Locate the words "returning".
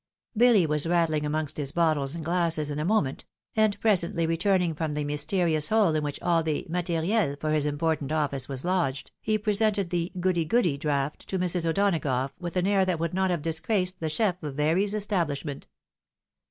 4.25-4.73